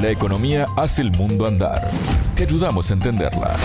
La 0.00 0.10
economía 0.10 0.66
hace 0.76 1.02
el 1.02 1.10
mundo 1.10 1.44
andar. 1.44 1.90
Te 2.36 2.44
ayudamos 2.44 2.88
a 2.88 2.94
entenderla. 2.94 3.56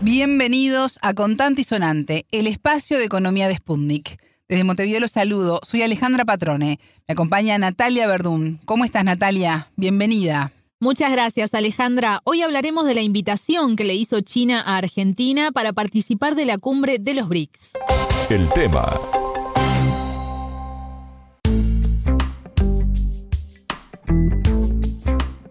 Bienvenidos 0.00 1.00
a 1.02 1.14
Contante 1.14 1.62
y 1.62 1.64
Sonante, 1.64 2.26
el 2.30 2.46
espacio 2.46 2.96
de 2.96 3.06
economía 3.06 3.48
de 3.48 3.56
Sputnik. 3.56 4.22
Desde 4.48 4.62
Montevideo 4.62 5.00
los 5.00 5.10
saludo, 5.10 5.58
soy 5.64 5.82
Alejandra 5.82 6.24
Patrone. 6.24 6.78
Me 7.08 7.12
acompaña 7.12 7.58
Natalia 7.58 8.06
Verdún. 8.06 8.60
¿Cómo 8.66 8.84
estás, 8.84 9.02
Natalia? 9.02 9.68
Bienvenida. 9.74 10.52
Muchas 10.78 11.10
gracias, 11.10 11.52
Alejandra. 11.54 12.20
Hoy 12.22 12.42
hablaremos 12.42 12.86
de 12.86 12.94
la 12.94 13.02
invitación 13.02 13.74
que 13.74 13.82
le 13.82 13.96
hizo 13.96 14.20
China 14.20 14.62
a 14.64 14.76
Argentina 14.76 15.50
para 15.50 15.72
participar 15.72 16.36
de 16.36 16.44
la 16.44 16.58
cumbre 16.58 17.00
de 17.00 17.14
los 17.14 17.28
BRICS. 17.28 17.72
El 18.30 18.48
tema 18.50 18.92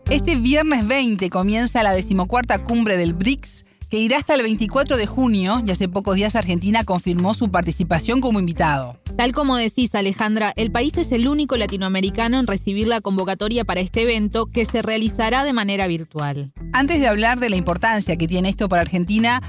Este 0.09 0.37
viernes 0.37 0.87
20 0.87 1.29
comienza 1.29 1.83
la 1.83 1.91
decimocuarta 1.91 2.63
cumbre 2.63 2.95
del 2.95 3.13
BRICS, 3.13 3.65
que 3.89 3.99
irá 3.99 4.15
hasta 4.15 4.35
el 4.35 4.41
24 4.41 4.95
de 4.95 5.05
junio 5.05 5.61
y 5.65 5.69
hace 5.69 5.89
pocos 5.89 6.15
días 6.15 6.37
Argentina 6.37 6.85
confirmó 6.85 7.33
su 7.33 7.51
participación 7.51 8.21
como 8.21 8.39
invitado. 8.39 8.97
Tal 9.17 9.33
como 9.33 9.57
decís, 9.57 9.93
Alejandra, 9.95 10.53
el 10.55 10.71
país 10.71 10.95
es 10.97 11.11
el 11.11 11.27
único 11.27 11.57
latinoamericano 11.57 12.39
en 12.39 12.47
recibir 12.47 12.87
la 12.87 13.01
convocatoria 13.01 13.65
para 13.65 13.81
este 13.81 14.03
evento 14.03 14.45
que 14.45 14.63
se 14.63 14.81
realizará 14.81 15.43
de 15.43 15.51
manera 15.51 15.87
virtual. 15.87 16.53
Antes 16.71 17.01
de 17.01 17.07
hablar 17.07 17.41
de 17.41 17.49
la 17.49 17.57
importancia 17.57 18.15
que 18.15 18.29
tiene 18.29 18.47
esto 18.47 18.69
para 18.69 18.83
Argentina, 18.83 19.41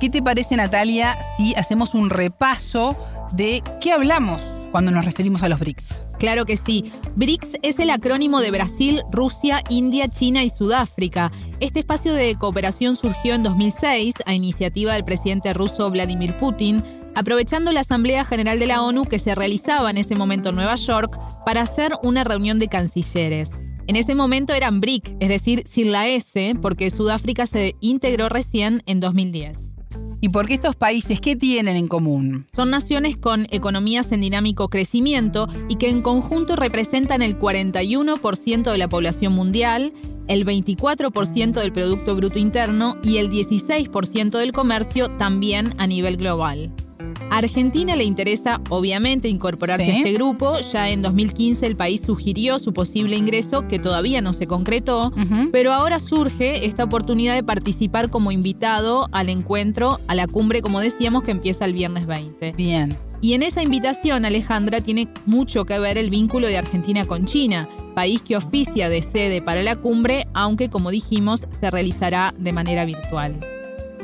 ¿qué 0.00 0.10
te 0.10 0.20
parece, 0.20 0.54
Natalia, 0.54 1.16
si 1.38 1.54
hacemos 1.54 1.94
un 1.94 2.10
repaso 2.10 2.94
de 3.32 3.62
qué 3.80 3.92
hablamos 3.92 4.42
cuando 4.70 4.90
nos 4.90 5.06
referimos 5.06 5.42
a 5.42 5.48
los 5.48 5.58
BRICS? 5.58 6.04
Claro 6.24 6.46
que 6.46 6.56
sí. 6.56 6.90
BRICS 7.16 7.58
es 7.60 7.78
el 7.78 7.90
acrónimo 7.90 8.40
de 8.40 8.50
Brasil, 8.50 9.02
Rusia, 9.12 9.62
India, 9.68 10.08
China 10.08 10.42
y 10.42 10.48
Sudáfrica. 10.48 11.30
Este 11.60 11.80
espacio 11.80 12.14
de 12.14 12.34
cooperación 12.34 12.96
surgió 12.96 13.34
en 13.34 13.42
2006 13.42 14.14
a 14.24 14.32
iniciativa 14.32 14.94
del 14.94 15.04
presidente 15.04 15.52
ruso 15.52 15.90
Vladimir 15.90 16.34
Putin, 16.38 16.82
aprovechando 17.14 17.72
la 17.72 17.80
Asamblea 17.80 18.24
General 18.24 18.58
de 18.58 18.66
la 18.66 18.82
ONU 18.82 19.04
que 19.04 19.18
se 19.18 19.34
realizaba 19.34 19.90
en 19.90 19.98
ese 19.98 20.16
momento 20.16 20.48
en 20.48 20.56
Nueva 20.56 20.76
York 20.76 21.20
para 21.44 21.60
hacer 21.60 21.92
una 22.02 22.24
reunión 22.24 22.58
de 22.58 22.68
cancilleres. 22.68 23.50
En 23.86 23.96
ese 23.96 24.14
momento 24.14 24.54
eran 24.54 24.80
BRIC, 24.80 25.18
es 25.20 25.28
decir, 25.28 25.64
sin 25.68 25.92
la 25.92 26.08
S, 26.08 26.54
porque 26.62 26.90
Sudáfrica 26.90 27.46
se 27.46 27.74
integró 27.80 28.30
recién 28.30 28.82
en 28.86 29.00
2010. 29.00 29.73
¿Y 30.24 30.30
por 30.30 30.46
qué 30.46 30.54
estos 30.54 30.74
países 30.74 31.20
qué 31.20 31.36
tienen 31.36 31.76
en 31.76 31.86
común? 31.86 32.46
Son 32.56 32.70
naciones 32.70 33.14
con 33.14 33.46
economías 33.50 34.10
en 34.10 34.22
dinámico 34.22 34.70
crecimiento 34.70 35.48
y 35.68 35.76
que 35.76 35.90
en 35.90 36.00
conjunto 36.00 36.56
representan 36.56 37.20
el 37.20 37.38
41% 37.38 38.72
de 38.72 38.78
la 38.78 38.88
población 38.88 39.34
mundial, 39.34 39.92
el 40.26 40.46
24% 40.46 41.52
del 41.52 41.72
Producto 41.74 42.16
Bruto 42.16 42.38
Interno 42.38 42.96
y 43.02 43.18
el 43.18 43.30
16% 43.30 44.38
del 44.38 44.52
comercio 44.52 45.08
también 45.18 45.74
a 45.76 45.86
nivel 45.86 46.16
global. 46.16 46.72
A 47.34 47.38
Argentina 47.38 47.96
le 47.96 48.04
interesa, 48.04 48.60
obviamente, 48.68 49.26
incorporarse 49.26 49.90
a 49.90 49.96
este 49.96 50.12
grupo. 50.12 50.60
Ya 50.60 50.90
en 50.90 51.02
2015 51.02 51.66
el 51.66 51.74
país 51.74 52.00
sugirió 52.00 52.60
su 52.60 52.72
posible 52.72 53.16
ingreso, 53.16 53.66
que 53.66 53.80
todavía 53.80 54.20
no 54.20 54.32
se 54.32 54.46
concretó, 54.46 55.12
pero 55.50 55.72
ahora 55.72 55.98
surge 55.98 56.64
esta 56.64 56.84
oportunidad 56.84 57.34
de 57.34 57.42
participar 57.42 58.08
como 58.08 58.30
invitado 58.30 59.08
al 59.10 59.30
encuentro, 59.30 59.98
a 60.06 60.14
la 60.14 60.28
cumbre, 60.28 60.62
como 60.62 60.78
decíamos, 60.78 61.24
que 61.24 61.32
empieza 61.32 61.64
el 61.64 61.72
viernes 61.72 62.06
20. 62.06 62.52
Bien. 62.52 62.96
Y 63.20 63.32
en 63.32 63.42
esa 63.42 63.64
invitación, 63.64 64.24
Alejandra, 64.24 64.80
tiene 64.80 65.08
mucho 65.26 65.64
que 65.64 65.76
ver 65.80 65.98
el 65.98 66.10
vínculo 66.10 66.46
de 66.46 66.58
Argentina 66.58 67.04
con 67.04 67.26
China, 67.26 67.68
país 67.96 68.22
que 68.22 68.36
oficia 68.36 68.88
de 68.88 69.02
sede 69.02 69.42
para 69.42 69.64
la 69.64 69.74
cumbre, 69.74 70.24
aunque 70.34 70.70
como 70.70 70.92
dijimos, 70.92 71.48
se 71.58 71.68
realizará 71.68 72.32
de 72.38 72.52
manera 72.52 72.84
virtual. 72.84 73.40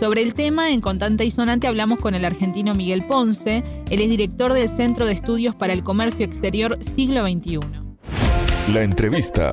Sobre 0.00 0.22
el 0.22 0.32
tema, 0.32 0.70
en 0.70 0.80
Contante 0.80 1.26
y 1.26 1.30
Sonante 1.30 1.66
hablamos 1.66 2.00
con 2.00 2.14
el 2.14 2.24
argentino 2.24 2.74
Miguel 2.74 3.02
Ponce. 3.06 3.62
Él 3.90 4.00
es 4.00 4.08
director 4.08 4.54
del 4.54 4.66
Centro 4.66 5.04
de 5.04 5.12
Estudios 5.12 5.54
para 5.54 5.74
el 5.74 5.82
Comercio 5.82 6.24
Exterior 6.24 6.82
Siglo 6.82 7.22
XXI. 7.26 7.60
La 8.72 8.82
entrevista. 8.82 9.52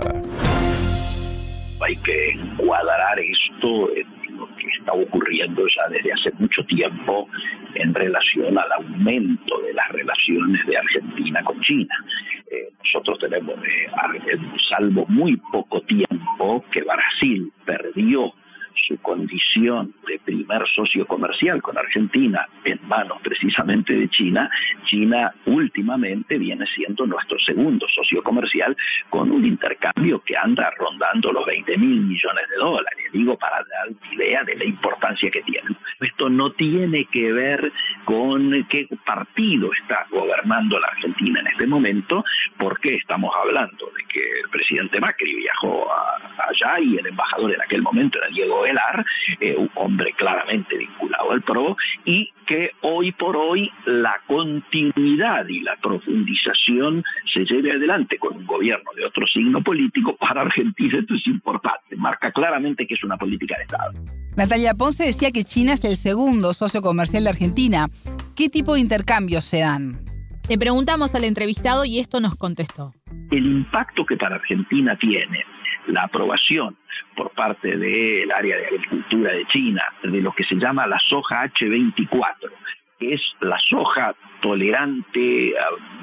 Hay 1.82 1.98
que 1.98 2.30
encuadrar 2.30 3.20
esto 3.20 3.94
en 3.94 4.38
lo 4.38 4.48
que 4.56 4.68
está 4.80 4.94
ocurriendo 4.94 5.64
ya 5.68 5.90
desde 5.90 6.14
hace 6.14 6.32
mucho 6.40 6.64
tiempo 6.64 7.28
en 7.76 7.94
relación 7.94 8.58
al 8.58 8.72
aumento 8.72 9.60
de 9.64 9.74
las 9.74 9.90
relaciones 9.90 10.66
de 10.66 10.78
Argentina 10.78 11.44
con 11.44 11.60
China. 11.60 11.94
Eh, 12.50 12.70
nosotros 12.86 13.20
tenemos, 13.20 13.54
eh, 13.66 14.38
salvo 14.70 15.06
muy 15.10 15.36
poco 15.52 15.82
tiempo, 15.82 16.64
que 16.72 16.84
Brasil 16.84 17.52
perdió 17.66 18.34
su 18.88 18.98
condición 18.98 19.94
de 20.08 20.20
primer 20.20 20.68
socio 20.74 21.06
comercial 21.06 21.62
con 21.62 21.78
Argentina 21.78 22.48
en 22.64 22.80
manos 22.88 23.20
precisamente 23.22 23.94
de 23.94 24.10
China, 24.10 24.50
China 24.86 25.34
últimamente 25.46 26.38
viene 26.38 26.66
siendo 26.68 27.06
nuestro 27.06 27.40
segundo 27.40 27.86
socio 27.90 28.22
comercial 28.24 28.76
con 29.10 29.32
un 29.32 29.46
intercambio 29.46 30.22
que 30.22 30.38
anda 30.38 30.72
rondando 30.78 31.32
los 31.32 31.46
20 31.46 31.78
mil 31.78 32.02
millones 32.02 32.44
de 32.50 32.56
dólares, 32.58 33.06
digo 33.14 33.38
para 33.38 33.58
dar 33.58 34.14
idea 34.14 34.44
de 34.44 34.56
la 34.56 34.66
importancia 34.66 35.30
que 35.32 35.42
tiene. 35.42 35.70
Esto 36.00 36.30
no 36.30 36.52
tiene 36.52 37.06
que 37.06 37.32
ver 37.32 37.72
con 38.06 38.66
qué 38.70 38.88
partido 39.06 39.72
está 39.82 40.06
gobernando 40.12 40.80
la 40.80 40.88
Argentina 40.88 41.40
en 41.40 41.48
este 41.48 41.68
momento, 41.68 42.24
porque 42.58 42.96
estamos 42.96 43.34
hablando 43.36 43.92
de 43.96 44.04
que 44.06 44.22
el 44.44 44.50
presidente 44.50 45.00
Macri 45.00 45.36
viajó 45.36 45.88
allá 45.92 46.80
y 46.80 46.98
el 46.98 47.08
embajador 47.08 47.54
en 47.54 47.62
aquel 47.62 47.82
momento 47.82 48.20
era 48.20 48.28
Diego 48.30 48.66
eh, 48.66 49.56
un 49.58 49.70
hombre 49.76 50.14
claramente 50.14 50.78
vinculado 50.78 51.32
al 51.32 51.42
PRO, 51.42 51.76
y 52.06 52.32
que 52.46 52.72
hoy 52.82 53.12
por 53.12 53.36
hoy 53.36 53.72
la 53.86 54.22
continuidad 54.28 55.48
y 55.48 55.62
la 55.62 55.76
profundización 55.78 57.04
se 57.26 57.46
lleve 57.46 57.72
adelante 57.72 58.18
con 58.18 58.38
un 58.38 58.46
gobierno 58.46 58.90
de 58.96 59.06
otro 59.06 59.28
signo 59.28 59.62
político, 59.62 60.16
para 60.16 60.42
Argentina 60.42 61.00
esto 61.00 61.16
es 61.16 61.28
importante, 61.28 61.96
marca 61.96 62.32
claramente 62.32 62.88
que 62.88 62.94
es 62.94 63.04
una 63.04 63.18
política 63.18 63.58
de 63.58 63.64
Estado. 63.64 64.27
Natalia 64.38 64.76
Ponce 64.76 65.04
decía 65.04 65.32
que 65.32 65.44
China 65.44 65.74
es 65.74 65.84
el 65.84 65.96
segundo 65.96 66.54
socio 66.54 66.84
comercial 66.84 67.24
de 67.24 67.32
Argentina. 67.32 67.88
¿Qué 68.36 68.50
tipo 68.50 68.76
de 68.76 68.82
intercambios 68.82 69.44
se 69.44 69.62
dan? 69.62 70.00
Le 70.48 70.60
preguntamos 70.60 71.16
al 71.16 71.24
entrevistado 71.24 71.86
y 71.86 71.98
esto 71.98 72.20
nos 72.20 72.36
contestó. 72.36 72.92
El 73.32 73.48
impacto 73.48 74.06
que 74.06 74.16
para 74.16 74.36
Argentina 74.36 74.96
tiene 74.96 75.44
la 75.88 76.04
aprobación 76.04 76.78
por 77.16 77.32
parte 77.32 77.78
del 77.78 78.32
área 78.32 78.58
de 78.58 78.68
agricultura 78.68 79.34
de 79.34 79.48
China 79.48 79.84
de 80.04 80.22
lo 80.22 80.32
que 80.34 80.44
se 80.44 80.54
llama 80.54 80.86
la 80.86 81.00
soja 81.10 81.44
H24, 81.46 82.52
que 83.00 83.16
es 83.16 83.22
la 83.42 83.58
soja 83.68 84.16
tolerante 84.42 85.54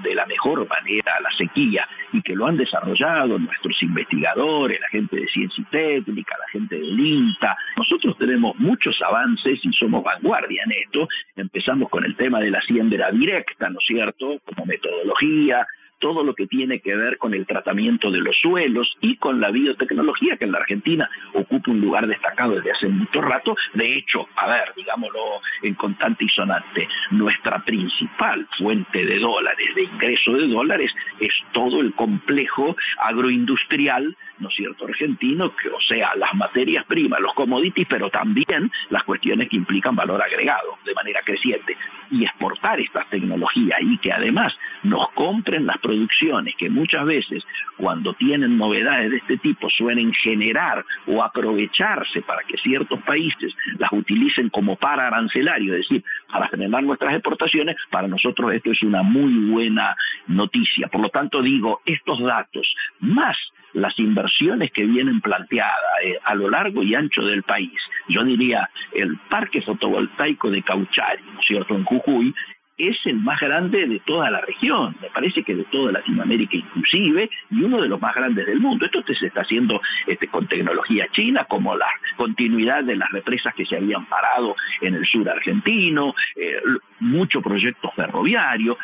de 0.02 0.14
la 0.14 0.26
mejor 0.26 0.68
manera 0.68 1.16
a 1.16 1.20
la 1.20 1.30
sequía 1.36 1.88
y 2.12 2.22
que 2.22 2.34
lo 2.34 2.46
han 2.46 2.56
desarrollado 2.56 3.38
nuestros 3.38 3.82
investigadores, 3.82 4.80
la 4.80 4.88
gente 4.88 5.16
de 5.16 5.26
ciencia 5.28 5.62
y 5.62 5.70
técnica, 5.70 6.36
la 6.38 6.48
gente 6.52 6.76
del 6.76 6.98
INTA. 6.98 7.56
Nosotros 7.76 8.16
tenemos 8.18 8.56
muchos 8.56 9.00
avances 9.02 9.60
y 9.64 9.72
somos 9.72 10.04
vanguardia 10.04 10.62
en 10.64 10.72
esto. 10.72 11.08
Empezamos 11.36 11.88
con 11.88 12.04
el 12.04 12.16
tema 12.16 12.40
de 12.40 12.50
la 12.50 12.60
siembra 12.62 13.10
directa, 13.10 13.68
¿no 13.70 13.78
es 13.78 13.86
cierto?, 13.86 14.40
como 14.44 14.66
metodología, 14.66 15.66
todo 15.98 16.22
lo 16.22 16.34
que 16.34 16.46
tiene 16.46 16.80
que 16.80 16.94
ver 16.94 17.18
con 17.18 17.34
el 17.34 17.46
tratamiento 17.46 18.10
de 18.10 18.20
los 18.20 18.36
suelos 18.36 18.96
y 19.00 19.16
con 19.16 19.40
la 19.40 19.50
biotecnología 19.50 20.36
que 20.36 20.44
en 20.44 20.52
la 20.52 20.58
Argentina 20.58 21.08
ocupa 21.32 21.70
un 21.70 21.80
lugar 21.80 22.06
destacado 22.06 22.56
desde 22.56 22.72
hace 22.72 22.88
mucho 22.88 23.20
rato. 23.20 23.56
De 23.74 23.96
hecho, 23.96 24.26
a 24.36 24.48
ver, 24.48 24.72
digámoslo 24.76 25.40
en 25.62 25.74
contante 25.74 26.24
y 26.24 26.28
sonante, 26.28 26.88
nuestra 27.10 27.64
principal 27.64 28.46
fuente 28.58 29.04
de 29.04 29.18
dólares, 29.18 29.74
de 29.74 29.84
ingreso 29.84 30.32
de 30.32 30.48
dólares, 30.48 30.94
es 31.20 31.32
todo 31.52 31.80
el 31.80 31.94
complejo 31.94 32.76
agroindustrial 32.98 34.16
¿no 34.38 34.48
es 34.48 34.54
cierto?, 34.54 34.86
argentino, 34.86 35.54
que, 35.56 35.68
o 35.68 35.80
sea, 35.80 36.14
las 36.16 36.34
materias 36.34 36.84
primas, 36.86 37.20
los 37.20 37.34
commodities, 37.34 37.86
pero 37.88 38.10
también 38.10 38.70
las 38.90 39.04
cuestiones 39.04 39.48
que 39.48 39.56
implican 39.56 39.96
valor 39.96 40.22
agregado 40.22 40.78
de 40.84 40.94
manera 40.94 41.20
creciente. 41.24 41.76
Y 42.10 42.24
exportar 42.24 42.80
estas 42.80 43.08
tecnologías 43.10 43.78
y 43.80 43.98
que 43.98 44.12
además 44.12 44.56
nos 44.82 45.08
compren 45.12 45.66
las 45.66 45.78
producciones 45.78 46.54
que 46.56 46.68
muchas 46.68 47.04
veces 47.06 47.44
cuando 47.76 48.14
tienen 48.14 48.56
novedades 48.58 49.10
de 49.10 49.16
este 49.16 49.36
tipo 49.38 49.70
suelen 49.70 50.12
generar 50.12 50.84
o 51.06 51.22
aprovecharse 51.22 52.22
para 52.22 52.42
que 52.44 52.56
ciertos 52.58 53.00
países 53.02 53.54
las 53.78 53.92
utilicen 53.92 54.50
como 54.50 54.76
para 54.76 55.06
arancelario, 55.06 55.74
es 55.74 55.88
decir, 55.88 56.04
para 56.30 56.48
generar 56.48 56.82
nuestras 56.82 57.14
exportaciones, 57.14 57.76
para 57.90 58.08
nosotros 58.08 58.52
esto 58.52 58.70
es 58.70 58.82
una 58.82 59.02
muy 59.02 59.50
buena 59.50 59.96
noticia. 60.26 60.88
Por 60.88 61.00
lo 61.00 61.08
tanto, 61.08 61.42
digo, 61.42 61.80
estos 61.84 62.20
datos, 62.20 62.74
más 63.00 63.36
las 63.74 63.98
inversiones 63.98 64.70
que 64.72 64.84
vienen 64.84 65.20
planteadas 65.20 65.74
eh, 66.02 66.18
a 66.24 66.34
lo 66.34 66.48
largo 66.48 66.82
y 66.82 66.94
ancho 66.94 67.22
del 67.22 67.42
país, 67.42 67.78
yo 68.08 68.24
diría 68.24 68.70
el 68.92 69.18
parque 69.28 69.60
fotovoltaico 69.62 70.50
de 70.50 70.62
Cauchari, 70.62 71.22
¿no 71.32 71.40
es 71.40 71.46
cierto?, 71.46 71.74
en 71.74 71.84
Jujuy, 71.84 72.34
es 72.76 72.96
el 73.04 73.16
más 73.16 73.40
grande 73.40 73.86
de 73.86 74.00
toda 74.00 74.30
la 74.30 74.40
región, 74.40 74.96
me 75.00 75.08
parece 75.10 75.42
que 75.44 75.54
de 75.54 75.64
toda 75.64 75.92
Latinoamérica 75.92 76.56
inclusive, 76.56 77.30
y 77.50 77.62
uno 77.62 77.80
de 77.80 77.88
los 77.88 78.00
más 78.00 78.14
grandes 78.14 78.46
del 78.46 78.58
mundo. 78.58 78.84
Esto 78.86 79.02
se 79.14 79.26
está 79.26 79.42
haciendo 79.42 79.80
este, 80.06 80.26
con 80.26 80.48
tecnología 80.48 81.06
china, 81.12 81.44
como 81.44 81.76
la 81.76 81.88
continuidad 82.16 82.82
de 82.82 82.96
las 82.96 83.10
represas 83.10 83.54
que 83.54 83.64
se 83.64 83.76
habían 83.76 84.06
parado 84.06 84.56
en 84.80 84.94
el 84.94 85.06
sur 85.06 85.28
argentino, 85.28 86.14
eh, 86.34 86.60
mucho 87.00 87.40
proyecto 87.40 87.92
ferroviario. 87.94 88.76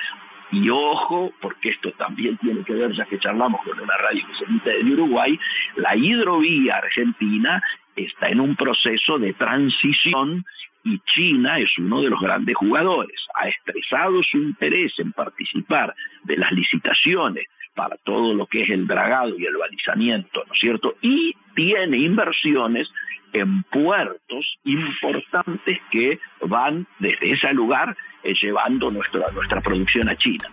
Y 0.52 0.68
ojo, 0.68 1.32
porque 1.40 1.70
esto 1.70 1.92
también 1.92 2.36
tiene 2.38 2.64
que 2.64 2.72
ver, 2.72 2.92
ya 2.92 3.04
que 3.04 3.18
charlamos 3.18 3.60
con 3.62 3.78
una 3.78 3.96
radio 3.98 4.26
que 4.26 4.34
se 4.34 4.44
emite 4.44 4.80
en 4.80 4.92
Uruguay, 4.92 5.38
la 5.76 5.96
hidrovía 5.96 6.76
argentina 6.76 7.62
está 7.94 8.28
en 8.28 8.40
un 8.40 8.56
proceso 8.56 9.18
de 9.18 9.32
transición 9.34 10.44
y 10.84 10.98
China 11.00 11.58
es 11.58 11.76
uno 11.78 12.00
de 12.00 12.10
los 12.10 12.20
grandes 12.20 12.56
jugadores. 12.56 13.20
Ha 13.34 13.48
expresado 13.48 14.22
su 14.22 14.38
interés 14.38 14.98
en 14.98 15.12
participar 15.12 15.94
de 16.24 16.36
las 16.36 16.50
licitaciones 16.52 17.46
para 17.74 17.96
todo 18.04 18.34
lo 18.34 18.46
que 18.46 18.62
es 18.62 18.70
el 18.70 18.86
dragado 18.86 19.38
y 19.38 19.44
el 19.44 19.56
balizamiento, 19.56 20.44
¿no 20.46 20.52
es 20.52 20.60
cierto? 20.60 20.94
Y 21.02 21.34
tiene 21.54 21.98
inversiones 21.98 22.88
en 23.32 23.62
puertos 23.64 24.58
importantes 24.64 25.78
que 25.90 26.18
van 26.42 26.86
desde 26.98 27.32
ese 27.32 27.52
lugar 27.54 27.96
eh, 28.22 28.34
llevando 28.40 28.90
nuestra, 28.90 29.30
nuestra 29.32 29.60
producción 29.60 30.08
a 30.08 30.16
China. 30.16 30.44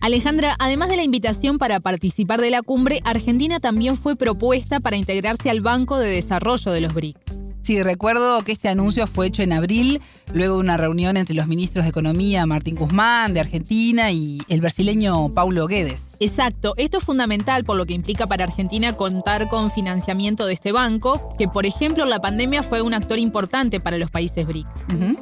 Alejandra, 0.00 0.54
además 0.58 0.88
de 0.88 0.96
la 0.96 1.02
invitación 1.02 1.58
para 1.58 1.80
participar 1.80 2.40
de 2.40 2.50
la 2.50 2.62
cumbre, 2.62 3.00
Argentina 3.04 3.60
también 3.60 3.96
fue 3.96 4.16
propuesta 4.16 4.80
para 4.80 4.96
integrarse 4.96 5.50
al 5.50 5.60
Banco 5.60 5.98
de 5.98 6.08
Desarrollo 6.08 6.72
de 6.72 6.80
los 6.80 6.94
BRICS. 6.94 7.49
Sí, 7.62 7.82
recuerdo 7.82 8.42
que 8.42 8.52
este 8.52 8.68
anuncio 8.68 9.06
fue 9.06 9.26
hecho 9.26 9.42
en 9.42 9.52
abril, 9.52 10.00
luego 10.32 10.54
de 10.54 10.60
una 10.60 10.76
reunión 10.76 11.16
entre 11.16 11.34
los 11.34 11.46
ministros 11.46 11.84
de 11.84 11.90
Economía 11.90 12.46
Martín 12.46 12.74
Guzmán 12.74 13.34
de 13.34 13.40
Argentina 13.40 14.10
y 14.12 14.40
el 14.48 14.60
brasileño 14.60 15.28
Paulo 15.34 15.66
Guedes. 15.66 16.10
Exacto, 16.22 16.74
esto 16.76 16.98
es 16.98 17.04
fundamental 17.04 17.64
por 17.64 17.76
lo 17.76 17.86
que 17.86 17.94
implica 17.94 18.26
para 18.26 18.44
Argentina 18.44 18.94
contar 18.94 19.48
con 19.48 19.70
financiamiento 19.70 20.44
de 20.46 20.52
este 20.52 20.70
banco, 20.70 21.34
que 21.38 21.48
por 21.48 21.64
ejemplo 21.64 22.04
la 22.04 22.20
pandemia 22.20 22.62
fue 22.62 22.82
un 22.82 22.92
actor 22.92 23.18
importante 23.18 23.80
para 23.80 23.96
los 23.96 24.10
países 24.10 24.46
BRICS. 24.46 24.68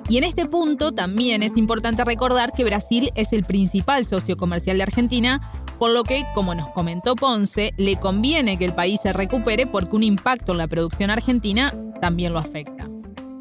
Y 0.08 0.18
en 0.18 0.24
este 0.24 0.46
punto 0.46 0.90
también 0.90 1.44
es 1.44 1.56
importante 1.56 2.04
recordar 2.04 2.50
que 2.50 2.64
Brasil 2.64 3.12
es 3.14 3.32
el 3.32 3.44
principal 3.44 4.04
socio 4.06 4.36
comercial 4.36 4.78
de 4.78 4.82
Argentina, 4.82 5.40
por 5.78 5.92
lo 5.92 6.02
que, 6.02 6.24
como 6.34 6.54
nos 6.54 6.68
comentó 6.70 7.14
Ponce, 7.14 7.72
le 7.78 7.96
conviene 7.98 8.58
que 8.58 8.64
el 8.64 8.74
país 8.74 9.00
se 9.00 9.12
recupere 9.12 9.66
porque 9.66 9.96
un 9.96 10.02
impacto 10.02 10.52
en 10.52 10.58
la 10.58 10.68
producción 10.68 11.10
argentina 11.10 11.72
también 12.00 12.32
lo 12.32 12.38
afecta. 12.38 12.86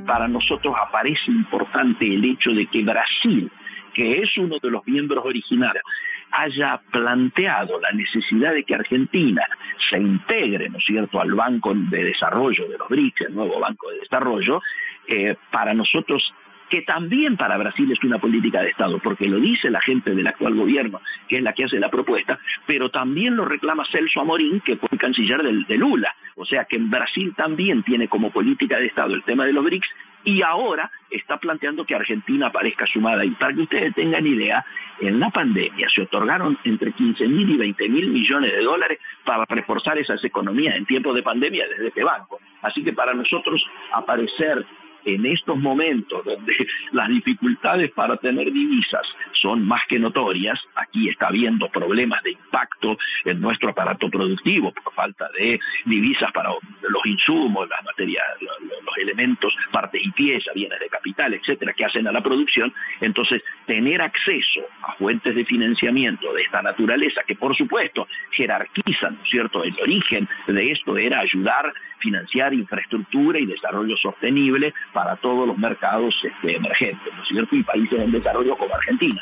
Para 0.05 0.27
nosotros 0.27 0.73
aparece 0.79 1.31
importante 1.31 2.05
el 2.05 2.23
hecho 2.23 2.51
de 2.51 2.67
que 2.67 2.83
Brasil, 2.83 3.51
que 3.93 4.19
es 4.19 4.37
uno 4.37 4.57
de 4.61 4.69
los 4.69 4.85
miembros 4.85 5.25
originarios, 5.25 5.83
haya 6.31 6.81
planteado 6.91 7.79
la 7.79 7.91
necesidad 7.91 8.53
de 8.53 8.63
que 8.63 8.75
Argentina 8.75 9.43
se 9.89 9.97
integre, 9.97 10.69
¿no 10.69 10.77
es 10.77 10.85
cierto?, 10.85 11.19
al 11.19 11.33
Banco 11.33 11.73
de 11.73 12.03
Desarrollo 12.03 12.67
de 12.67 12.77
los 12.77 12.87
BRICS, 12.89 13.21
el 13.27 13.35
nuevo 13.35 13.59
Banco 13.59 13.89
de 13.89 13.99
Desarrollo, 13.99 14.61
eh, 15.07 15.35
para 15.51 15.73
nosotros 15.73 16.33
que 16.69 16.81
también 16.81 17.37
para 17.37 17.57
Brasil 17.57 17.91
es 17.91 18.03
una 18.03 18.19
política 18.19 18.61
de 18.61 18.69
Estado, 18.69 18.99
porque 18.99 19.27
lo 19.27 19.39
dice 19.39 19.69
la 19.69 19.81
gente 19.81 20.13
del 20.13 20.27
actual 20.27 20.55
gobierno, 20.55 21.01
que 21.27 21.37
es 21.37 21.43
la 21.43 21.53
que 21.53 21.65
hace 21.65 21.79
la 21.79 21.89
propuesta, 21.89 22.39
pero 22.65 22.89
también 22.89 23.35
lo 23.35 23.45
reclama 23.45 23.85
Celso 23.91 24.21
Amorín, 24.21 24.61
que 24.61 24.77
fue 24.77 24.89
el 24.91 24.97
canciller 24.97 25.41
de 25.43 25.77
Lula. 25.77 26.13
O 26.35 26.45
sea 26.45 26.65
que 26.65 26.75
en 26.75 26.89
Brasil 26.89 27.33
también 27.35 27.83
tiene 27.83 28.07
como 28.07 28.31
política 28.31 28.77
de 28.79 28.87
Estado 28.87 29.15
el 29.15 29.23
tema 29.23 29.45
de 29.45 29.53
los 29.53 29.63
BRICS 29.63 29.87
y 30.23 30.41
ahora 30.41 30.91
está 31.09 31.37
planteando 31.37 31.85
que 31.85 31.95
Argentina 31.95 32.47
aparezca 32.47 32.85
sumada. 32.85 33.23
Y 33.23 33.31
para 33.31 33.53
que 33.53 33.61
ustedes 33.61 33.95
tengan 33.95 34.27
idea, 34.27 34.65
en 34.99 35.19
la 35.19 35.29
pandemia 35.29 35.87
se 35.89 36.01
otorgaron 36.01 36.57
entre 36.63 36.91
15 36.91 37.27
mil 37.27 37.49
y 37.49 37.57
20 37.57 37.89
mil 37.89 38.09
millones 38.09 38.51
de 38.51 38.61
dólares 38.61 38.99
para 39.23 39.45
reforzar 39.45 39.97
esas 39.97 40.23
economías 40.23 40.75
en 40.75 40.85
tiempos 40.85 41.15
de 41.15 41.23
pandemia 41.23 41.65
desde 41.69 41.87
este 41.87 42.03
banco. 42.03 42.39
Así 42.61 42.83
que 42.83 42.93
para 42.93 43.13
nosotros 43.13 43.65
aparecer 43.93 44.65
en 45.07 45.25
estos 45.25 45.57
momentos 45.57 46.24
donde 46.25 46.54
las 46.92 47.07
dificultades 47.07 47.92
para 47.92 48.18
tener 48.18 48.51
divisas 48.51 49.07
son 49.33 49.65
más 49.65 49.81
que 49.88 49.98
notorias, 49.98 50.59
aquí 50.75 51.09
está 51.09 51.27
habiendo 51.27 51.69
problemas 51.69 52.21
de 52.24 52.31
impacto 52.31 52.98
en 53.24 53.39
nuestro 53.39 53.69
aparato 53.69 54.09
productivo 54.09 54.74
por 54.74 54.94
falta 54.94 55.30
de 55.38 55.59
divisas 55.86 56.31
para 56.33 56.50
los 56.50 57.06
insumos, 57.06 57.69
las 57.69 57.83
materias, 57.86 58.24
los 58.42 58.98
elementos, 58.98 59.56
partes 59.71 60.01
y 60.04 60.12
piezas, 60.12 60.54
bienes 60.54 60.80
de 60.80 60.89
capital, 60.89 61.33
etcétera, 61.33 61.74
que 61.74 61.86
hacen 61.86 62.07
a 62.07 62.12
la 62.12 62.21
producción. 62.21 62.74
Entonces, 63.00 63.42
tener 63.67 64.01
acceso 64.01 64.61
a 64.81 64.95
fuentes 64.95 65.35
de 65.35 65.45
financiamiento 65.45 66.33
de 66.33 66.41
esta 66.41 66.61
naturaleza, 66.61 67.21
que 67.27 67.35
por 67.35 67.55
supuesto 67.55 68.07
jerarquizan, 68.31 69.15
¿no 69.15 69.23
es 69.23 69.29
cierto? 69.29 69.63
El 69.63 69.75
origen 69.81 70.27
de 70.47 70.71
esto 70.71 70.97
era 70.97 71.19
ayudar 71.19 71.73
financiar 71.99 72.53
infraestructura 72.53 73.39
y 73.39 73.45
desarrollo 73.45 73.95
sostenible 73.97 74.73
para 74.93 75.15
todos 75.17 75.47
los 75.47 75.57
mercados 75.57 76.15
este, 76.23 76.55
emergentes, 76.55 77.13
¿no 77.15 77.23
es 77.23 77.27
cierto? 77.29 77.55
Y 77.55 77.63
países 77.63 78.01
en 78.01 78.11
desarrollo 78.11 78.57
como 78.57 78.73
Argentina. 78.73 79.21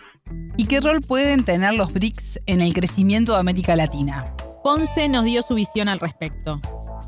¿Y 0.57 0.67
qué 0.67 0.79
rol 0.81 1.01
pueden 1.07 1.45
tener 1.45 1.73
los 1.73 1.93
BRICS 1.93 2.41
en 2.47 2.61
el 2.61 2.73
crecimiento 2.73 3.33
de 3.33 3.39
América 3.39 3.75
Latina? 3.75 4.25
Ponce 4.63 5.07
nos 5.09 5.25
dio 5.25 5.41
su 5.41 5.55
visión 5.55 5.87
al 5.89 5.99
respecto. 5.99 6.59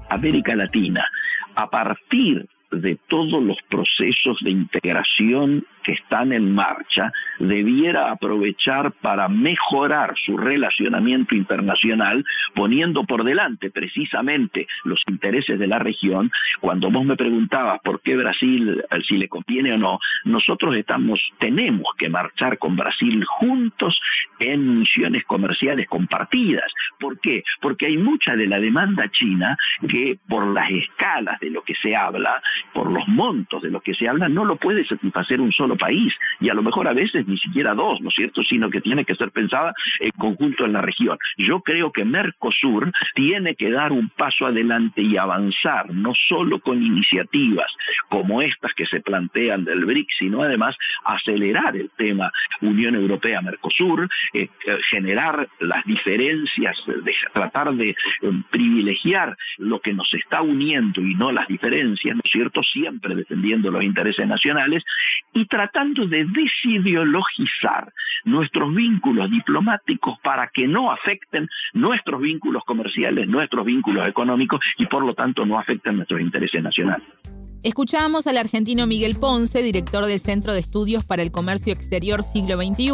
América 0.10 0.56
Latina, 0.56 1.06
a 1.56 1.70
partir 1.70 2.48
de 2.72 2.98
todos 3.08 3.42
los 3.42 3.58
procesos 3.70 4.38
de 4.42 4.52
integración 4.52 5.66
que 5.88 5.94
están 5.94 6.34
en 6.34 6.54
marcha 6.54 7.14
debiera 7.40 8.12
aprovechar 8.12 8.92
para 8.92 9.30
mejorar 9.30 10.16
su 10.26 10.36
relacionamiento 10.36 11.34
internacional, 11.34 12.26
poniendo 12.54 13.06
por 13.06 13.24
delante 13.24 13.70
precisamente 13.70 14.68
los 14.84 15.02
intereses 15.08 15.58
de 15.58 15.66
la 15.66 15.80
región. 15.80 16.30
Cuando 16.60 16.92
vos 16.92 17.06
me 17.06 17.16
preguntabas 17.16 17.80
por 17.86 18.02
qué 18.02 18.18
Brasil, 18.18 18.84
eh, 18.92 18.98
si 19.08 19.18
le 19.18 19.30
conviene 19.30 19.72
o 19.72 19.78
no, 19.78 20.00
nosotros 20.26 20.76
estamos, 20.76 21.22
tenemos 21.40 21.88
que 21.98 22.10
marchar 22.10 22.58
con 22.58 22.76
Brasil 22.76 23.24
juntos 23.24 23.98
en 24.40 24.80
misiones 24.80 25.24
comerciales 25.24 25.88
compartidas. 25.88 26.70
¿Por 27.00 27.18
qué? 27.22 27.46
Porque 27.62 27.86
hay 27.86 27.98
mucha 27.98 28.36
de 28.36 28.48
la 28.48 28.60
demanda 28.60 29.10
china 29.10 29.56
que 29.88 30.20
por 30.28 30.48
las 30.48 30.70
escalas 30.70 31.40
de 31.40 31.50
lo 31.50 31.62
que 31.62 31.76
se 31.76 31.96
habla, 31.96 32.42
por 32.74 32.92
los 32.92 33.08
montos 33.08 33.62
de 33.62 33.72
lo 33.72 33.80
que 33.80 33.94
se 33.94 34.10
habla, 34.10 34.28
no 34.28 34.44
lo 34.44 34.58
puede 34.58 34.86
satisfacer 34.86 35.40
un 35.40 35.54
solo 35.54 35.77
país 35.78 36.14
y 36.40 36.50
a 36.50 36.54
lo 36.54 36.64
mejor 36.64 36.88
a 36.88 36.94
veces 36.94 37.28
ni 37.28 37.38
siquiera 37.38 37.74
dos, 37.74 38.02
¿no 38.02 38.10
es 38.10 38.16
cierto?, 38.16 38.44
sino 38.44 38.70
que 38.70 38.82
tiene 38.82 39.06
que 39.06 39.16
ser 39.16 39.32
pensada 39.32 39.74
en 40.00 40.12
conjunto 40.12 40.66
en 40.66 40.74
la 40.74 40.82
región. 40.82 41.18
Yo 41.38 41.62
creo 41.62 41.92
que 41.92 42.06
Mercosur 42.06 42.92
tiene 43.16 43.56
que 43.56 43.72
dar 43.72 43.92
un 43.92 44.10
paso 44.10 44.46
adelante 44.46 45.02
y 45.02 45.18
avanzar, 45.18 45.92
no 45.94 46.14
solo 46.28 46.60
con 46.60 46.84
iniciativas 46.84 47.72
como 48.10 48.42
estas 48.42 48.74
que 48.74 48.86
se 48.86 49.00
plantean 49.02 49.66
del 49.66 49.86
BRICS, 49.86 50.18
sino 50.18 50.42
además 50.42 50.76
acelerar 51.06 51.76
el 51.76 51.90
tema 51.98 52.32
Unión 52.62 52.96
Europea-Mercosur, 52.96 54.10
eh, 54.34 54.50
eh, 54.66 54.78
generar 54.90 55.48
las 55.60 55.86
diferencias, 55.86 56.78
tratar 57.34 57.74
de 57.74 57.90
eh, 57.90 57.96
privilegiar 58.50 59.38
lo 59.58 59.80
que 59.80 59.94
nos 59.94 60.14
está 60.14 60.42
uniendo 60.42 61.02
y 61.02 61.16
no 61.16 61.32
las 61.32 61.48
diferencias, 61.48 62.16
¿no 62.16 62.22
es 62.24 62.32
cierto?, 62.32 62.64
siempre 62.64 63.16
defendiendo 63.16 63.72
los 63.72 63.84
intereses 63.84 64.28
nacionales 64.28 64.84
y 65.34 65.46
tratando 65.68 66.08
de 66.08 66.26
desideologizar 66.26 67.92
nuestros 68.26 68.74
vínculos 68.74 69.30
diplomáticos 69.30 70.18
para 70.24 70.48
que 70.48 70.68
no 70.68 70.92
afecten 70.92 71.48
nuestros 71.74 72.22
vínculos 72.22 72.64
comerciales, 72.66 73.28
nuestros 73.28 73.66
vínculos 73.66 74.08
económicos 74.08 74.60
y 74.78 74.86
por 74.86 75.06
lo 75.06 75.14
tanto 75.14 75.46
no 75.46 75.60
afecten 75.60 75.98
nuestros 75.98 76.22
intereses 76.22 76.62
nacionales. 76.64 77.08
Escuchamos 77.64 78.28
al 78.28 78.38
argentino 78.38 78.86
Miguel 78.86 79.16
Ponce, 79.20 79.62
director 79.62 80.06
del 80.06 80.20
Centro 80.20 80.54
de 80.54 80.60
Estudios 80.60 81.04
para 81.04 81.24
el 81.24 81.32
Comercio 81.32 81.74
Exterior 81.74 82.22
Siglo 82.24 82.56
XXI, 82.56 82.92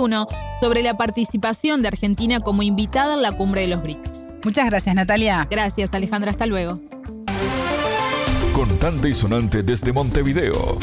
sobre 0.59 0.83
la 0.83 0.95
participación 0.95 1.81
de 1.81 1.89
Argentina 1.89 2.39
como 2.39 2.63
invitada 2.63 3.13
en 3.13 3.21
la 3.21 3.33
cumbre 3.33 3.61
de 3.61 3.67
los 3.67 3.83
BRICS. 3.83 4.25
Muchas 4.43 4.69
gracias, 4.69 4.95
Natalia. 4.95 5.47
Gracias, 5.49 5.93
Alejandra. 5.93 6.31
Hasta 6.31 6.45
luego. 6.45 6.81
Contante 8.53 9.09
y 9.09 9.13
sonante 9.13 9.63
desde 9.63 9.91
Montevideo. 9.91 10.79